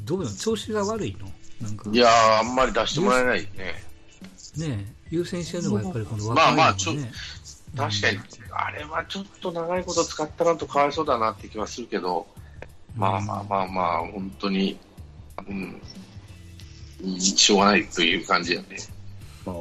[0.05, 0.35] どうなの？
[0.35, 1.29] 調子が悪いの？
[1.61, 3.83] なんか、ねいやー、あんまり出してもらえないね。
[4.61, 7.11] え優先してるのがやっぱりこのま若いのがあまあちょね。
[7.77, 8.19] 確かに、
[8.51, 12.25] あれはちょっと長いこと使ったなとかわいそうだなって気はするけど、
[12.95, 14.79] まあまあまあまあ、本当に、
[15.47, 15.81] うん、
[17.19, 18.67] しょうがないという感じやね。
[19.45, 19.51] あ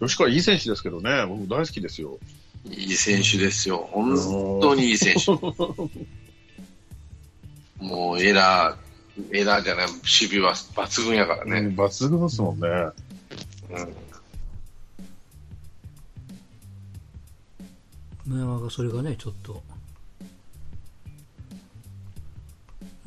[0.00, 2.18] 吉川いい選手ですけどね、僕大好きですよ。
[2.66, 3.88] いい選手ですよ。
[3.92, 4.14] 本
[4.60, 5.32] 当にいい選手。
[7.84, 11.58] もうエラー、エラーじゃない、守備は抜群やからうんね。
[11.74, 12.68] 抜群ですもんね。
[13.70, 13.74] う
[18.30, 18.34] ん。
[18.34, 19.62] 野山がそれがね、ちょっと、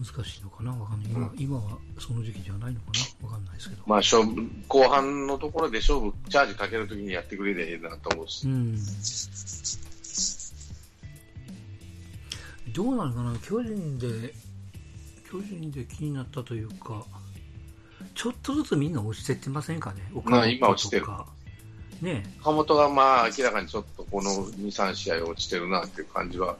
[0.04, 0.72] 難しいのかな？
[0.72, 1.12] わかんない。
[1.12, 2.88] 今今はその時期じゃないのか
[3.22, 3.28] な？
[3.28, 3.84] わかんないですけど。
[3.86, 8.50] まあ勝負、後半のところで勝負、チャージかけるときにやってくれりゃいいなと思うしう。
[8.50, 8.76] ん。
[12.74, 13.38] どうなのかな？
[13.40, 14.34] 巨人で、
[15.30, 17.06] 巨人で気になったというか、
[18.16, 20.10] ちょっとずつみんな落ちてってませんかね？
[20.16, 21.06] 岡本今落ちてる。
[22.02, 26.56] ね岡本がまあ明らかにちょっとこの2、3試合落ちてるなっていう感じは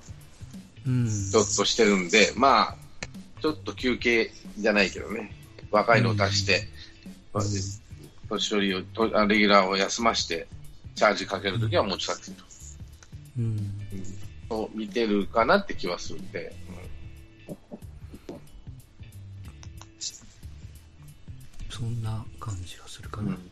[0.86, 1.08] うん。
[1.08, 2.76] ちょっとしてるんで、まあ、
[3.42, 5.34] ちょっと休憩じゃないけどね、
[5.72, 6.68] 若いのを出して、
[7.34, 7.44] まあ
[8.30, 10.48] 年寄りを、とあレギュラーを休まして、
[10.96, 12.36] チャージかけるときは持ち去ってる
[13.38, 13.82] うん。
[14.50, 16.54] と、見てるかなって気はするんで、
[21.70, 23.32] そんな感じがするかな。
[23.32, 23.52] うん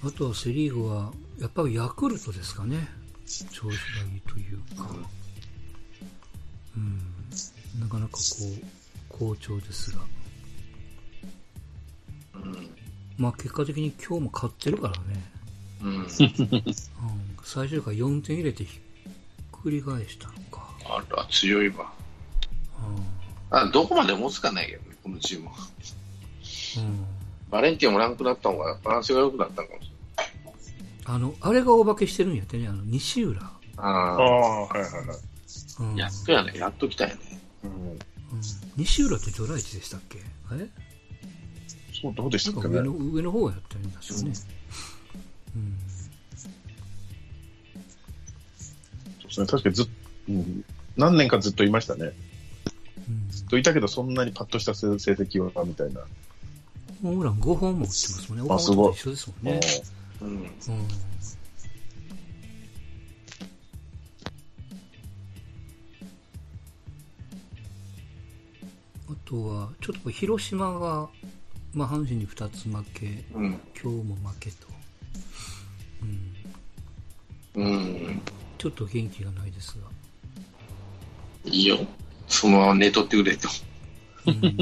[0.00, 2.88] あとはセ・リーグは、やっぱりヤクルトですかね。
[3.50, 3.72] 調子がい
[4.16, 4.94] いというか。
[6.76, 7.80] うん。
[7.80, 9.98] なかなかこう、好調ですが。
[12.34, 12.70] うん。
[13.16, 15.24] まあ結果的に今日も勝ってるからね。
[15.82, 15.94] うん。
[16.00, 16.06] うん。
[17.42, 20.68] 最終回4点入れてひっくり返したのか。
[20.84, 21.92] あら、強いわ。
[23.50, 25.52] うあどこまで持つかないけどね、このチームは。
[25.52, 26.86] ん。
[26.86, 27.06] うん。
[27.50, 29.92] バレンティンもランクだった方がバランスが良くなったのかもし
[31.06, 33.40] あの、あれがお化けしてるんやってね、あの、西浦。
[33.78, 35.16] ああ、はいはいはい。
[35.80, 35.94] うん。
[35.94, 37.40] あ、やっとやね、やっと来たよね。
[37.64, 37.98] うん、うん
[38.76, 40.18] 西浦ってドライチでしたっけ？
[40.50, 40.66] あれ？
[42.00, 43.10] そう、どうでしなんか上の、たっけね。
[43.12, 44.34] 上の方やったんですよね。
[45.56, 45.76] うん。
[49.20, 49.88] そうですね確かにずっ、
[50.28, 50.64] うん、
[50.96, 52.12] 何年かずっといましたね。
[53.08, 56.02] うんずっといたけど、そんなにパッとした成成績は、みたいな。
[57.02, 58.54] ホームラン5本も打ってますもんね。
[58.54, 59.60] あすごい一緒ですもんね。
[60.20, 60.28] うん。
[60.28, 60.48] うん。
[69.28, 71.06] とは、ちょっと広島が、
[71.74, 73.60] まあ、阪神に2つ負け、うん。
[73.80, 74.66] 今日も負けと。
[77.54, 77.62] うん。
[77.62, 78.22] うん。
[78.56, 79.88] ちょっと元気がないですが。
[81.44, 81.78] いいよ。
[82.26, 83.48] そのまま寝とってくれと。
[84.26, 84.56] うん、うん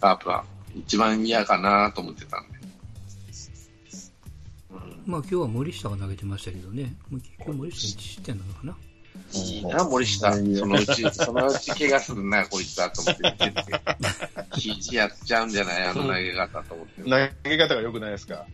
[0.00, 0.44] カープは
[0.76, 2.58] 一番嫌かなと思ってたんで。
[4.72, 6.94] うんまあ今日は森下が投げてましたけどね。
[7.10, 8.76] もう今日森下1失点なのかな。
[9.34, 10.32] いいな、森下。
[10.32, 13.80] そのうち、そのうち怪我するな、こいつだと思って見てて。
[14.56, 17.02] 肘やっちゃうんじゃないあの投げ方と思って。
[17.02, 18.44] 投げ方が良くないですか？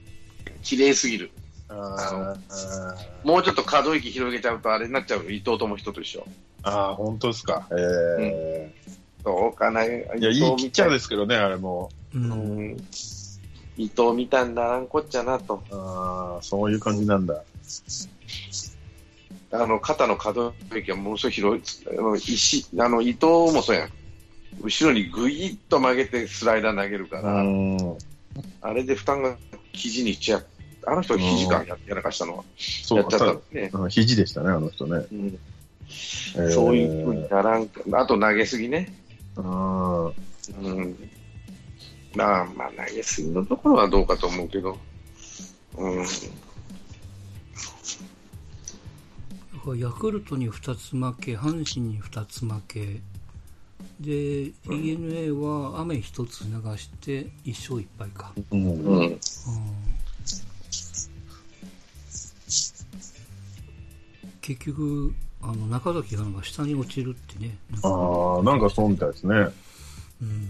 [0.63, 1.31] 綺麗すぎる。
[1.69, 2.95] あー
[3.25, 5.31] もうちょっと可動域広げちゃうとあれになっちゃうよ。
[5.31, 6.27] 伊藤智人と一緒。
[6.63, 7.69] あー、本当ですか？
[7.77, 8.73] え
[9.25, 9.85] どうかな。
[9.85, 11.91] いや、いいピッチャーですけどね、あれも。
[13.77, 15.63] 伊藤見たんだらんこっちゃなと。
[15.71, 17.43] ああ、そういう感じなんだ。
[19.51, 21.99] あの、肩の可動域がものすごい広い。
[21.99, 23.91] あの、石、あの、伊藤もそうやん。
[24.63, 27.99] 後ろにぐいっと曲げてスライダー投げるから、うん。
[28.61, 29.37] あれで負担が
[29.73, 30.47] 肘にいっちゃう。
[30.87, 32.45] あの人肘かややらかしたのは。
[32.57, 33.71] そうやっちゃったのね。
[33.71, 35.07] た肘でしたね、あの人ね。
[35.13, 35.39] うん
[36.37, 37.81] えーそういう風にならんか。
[37.93, 38.95] あと投げすぎね。
[39.37, 40.13] あー
[40.63, 41.11] うん。
[42.15, 44.79] まあ、まあ、投げすぎのところはどうかと思うけど。
[45.77, 46.07] うん。
[49.77, 53.01] ヤクルトに2つ負け、阪神に2つ負け、
[54.01, 58.33] で、DNA は雨1つ流して1勝1敗か。
[58.51, 59.03] うんうん。
[59.03, 59.19] うん
[64.41, 67.59] 結局、あの中崎がなんか下に落ちるってね。
[67.71, 69.35] なんかああ、なんかそうみたいですね。
[70.23, 70.49] うん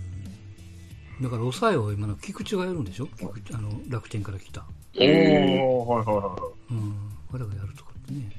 [1.20, 3.08] だから抑えを今の菊池がやるんでしょ？
[3.18, 4.64] 菊池あの楽天から来た。
[5.00, 6.36] おおはいはいは
[6.70, 6.94] うん。
[7.32, 8.30] 彼がやるとかってね。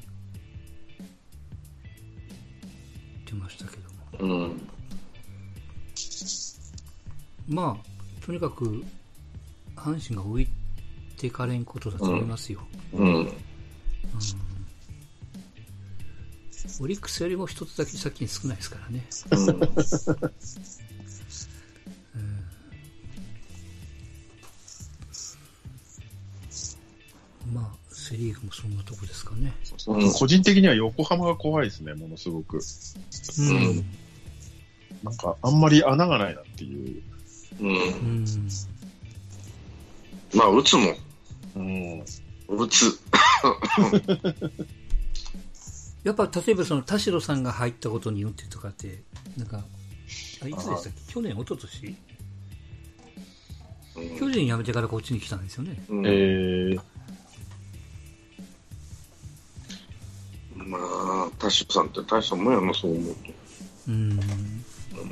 [3.30, 3.78] ってましたけ
[4.20, 4.36] ども。
[4.36, 4.62] うん。
[7.48, 7.86] まあ、
[8.26, 8.84] とにかく、
[9.76, 10.48] 阪神が置い
[11.18, 12.62] てかれんことだと思いますよ。
[12.94, 13.16] うん。
[13.16, 13.32] うん
[16.82, 19.06] オリックスよりも一つだけ借金少ないですからね。
[19.36, 19.40] う
[27.52, 27.54] ん。
[27.54, 27.72] まあ、
[28.10, 29.54] セ・リーグもそんなとこですかね。
[29.88, 32.60] うん個人的には横浜が怖いですね、ものすごく。
[33.40, 33.86] うん。
[35.04, 37.04] なんか、あんまり穴がないなっていう。
[37.60, 37.70] うん。
[37.70, 38.26] うん。
[40.34, 40.96] まあ、打つも
[41.56, 42.00] うん。
[42.00, 42.04] ん。
[42.48, 43.00] 打つ。
[46.04, 49.04] やっぱ、例えばその田代さんが入ったことによってとかって、
[49.38, 49.64] なんか、
[50.42, 51.14] あいつでしたっけ？
[51.14, 51.96] 去年、一昨年？
[54.18, 55.84] 巨人辞めてからこっちに来たんですよね。
[55.90, 56.82] うんえー、
[60.70, 63.20] まあ、田代さんって大したもんやな、そう思うと。
[63.88, 64.20] うん。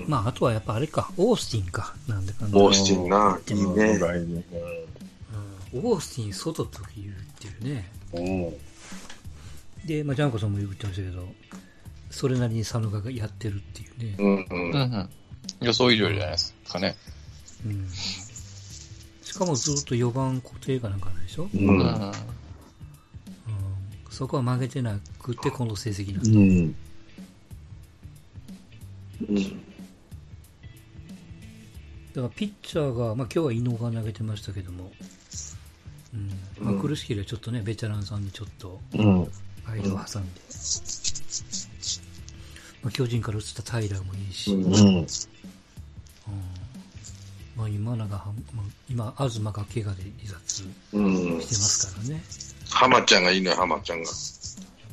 [0.07, 1.95] まあ、あとはやっぱあれか、オースティンか。
[2.07, 4.43] なんでかんだオースティンな、いいうんね。
[5.73, 7.91] オースティン外と言うっていうね。
[8.13, 8.19] う
[9.83, 9.87] ん。
[9.87, 11.27] で、まあ、ジャンコさんも言ってましたけど、
[12.11, 14.15] それなりに佐野がやってるっていうね。
[14.19, 14.45] うんう。
[14.49, 15.09] うんんうん。
[15.61, 16.95] 予想以上じゃないですかね。
[17.65, 17.87] うん。
[17.89, 21.49] しかもずっと4番固定かなんかなんでしょ、う。
[21.53, 21.81] うんん。
[21.81, 22.11] うん、
[24.17, 26.29] そこは負けてなくて、この成績なんだ。
[26.31, 26.75] うん。
[29.29, 29.43] うん。
[32.15, 34.91] だからピッチャーが、まあ今日は伊野が投げてましたけども、
[36.15, 39.03] うんまあ、うん苦しければちょっとね、ベテランさんにちょっとうん。
[39.67, 40.41] 間を挟んで、
[42.81, 45.05] まあ、巨人から移ったタイラーもいいし、うん
[47.67, 47.75] うん。
[47.75, 48.33] うんまあ、今永
[48.89, 50.63] 今、東が怪我で離脱
[50.93, 52.23] うんしてますからね。
[52.69, 54.09] 浜ちゃんがいいのよ、浜ちゃんが。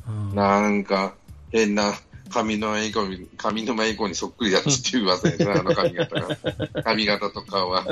[0.07, 1.15] うん、なんか、
[1.51, 1.93] 変な、
[2.29, 6.37] 上沼恵子に、上沼恵子にそっくりだっていう噂ですね、 あの髪型が。
[6.83, 7.85] 髪型と顔は。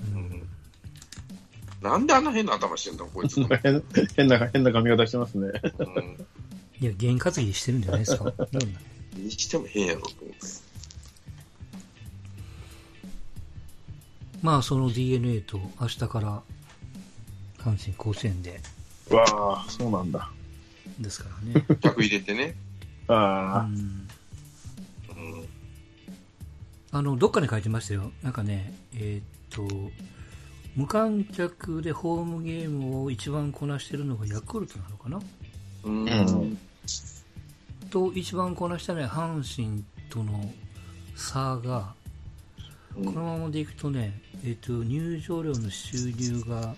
[0.00, 0.42] うん
[1.82, 3.36] なんであんな変な頭してんだ、こいつ。
[3.38, 3.82] う ん変
[4.16, 5.52] 変な、変な髪型してますね。
[6.80, 8.32] いや、験担ぎしてるんじゃないですか？
[9.14, 10.65] にしても変やろと思って。
[14.42, 16.42] まあ、その DNA と明日から
[17.58, 18.60] 阪神甲子園で、
[19.10, 20.30] わあ、そうなんだ。
[21.00, 21.64] ですからね。
[21.80, 22.54] 客入れてね。
[23.08, 24.06] うああ、ん、うん
[26.92, 28.12] あの、どっかに書いてましたよ。
[28.22, 29.90] なんかね、えーっと、
[30.76, 35.20] 無観客でホームゲームを一番こなしてるのがヤクルトなのかな？
[35.84, 36.58] うんうん
[37.90, 40.52] と、一番こなしたのは阪神との
[41.16, 41.94] 差が、
[43.04, 46.74] このままでいくとね、えーっと、入場料の収入が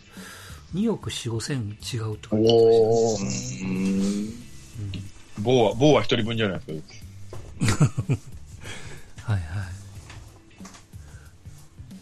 [0.74, 2.54] 2億4、5千違うとか言って
[3.22, 3.30] ま。
[3.30, 4.48] したね
[5.38, 7.94] うは、棒は一人分じゃないですか。
[9.32, 9.42] はいはい。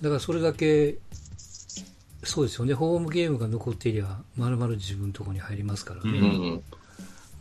[0.01, 0.97] だからそれだけ、
[2.25, 6.19] そうですよね、ホームゲームが残っていりゃ、まるまる自分のところに入りますからね。
[6.19, 6.63] うん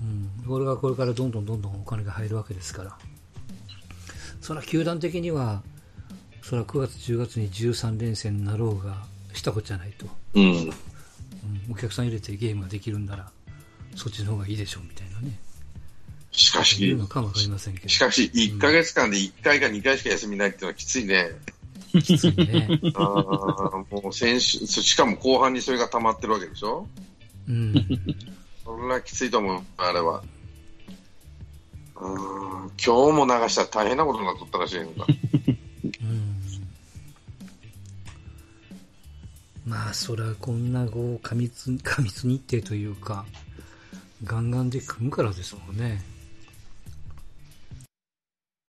[0.01, 0.29] うん。
[0.47, 2.97] これがこれからどんどんどんどんお金が入るわけですから。
[4.41, 5.63] それは球団的には、
[6.47, 8.97] それは9月、10月に13連戦になろうが、
[9.33, 10.05] したことじゃないと。
[10.35, 10.71] うんうん、
[11.71, 13.31] お客さん入れてゲームができるんなら、
[13.95, 15.39] そっちの方がいいでしょうみたいなね。
[16.31, 17.89] しかいうしの、かもわかりませんけど。
[17.89, 21.31] しかし、1ヶ月間で1回か2回しか休みないっていうのはきついね。
[22.03, 22.69] きついね。
[22.93, 26.87] あーもう先週、そしかも後半にそれが溜まってるわけでしょ？
[27.49, 27.73] うん。
[28.63, 30.23] それはきついと思う、あれは。
[31.95, 35.07] うーん今日も流したら大変なことになっとったらしいのか。
[36.01, 36.34] うん
[39.65, 43.25] まあ、それはこんなこう過密過密日程というか、
[44.23, 46.14] ガンガンで組むからですもんね。